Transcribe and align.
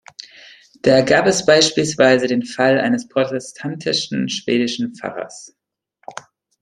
Da 0.81 1.01
gab 1.01 1.27
es 1.27 1.45
beispielsweise 1.45 2.25
den 2.25 2.43
Fall 2.43 2.79
eines 2.79 3.07
protestantischen 3.07 4.29
schwedischen 4.29 4.95
Pfarrers. 4.95 5.55